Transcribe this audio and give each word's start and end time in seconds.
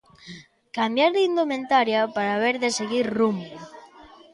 Cambiar 0.77 1.11
de 1.15 1.21
indumentaria 1.29 2.01
para 2.15 2.41
ver 2.43 2.55
de 2.63 2.69
seguir 2.79 3.05
rumbo. 3.17 3.57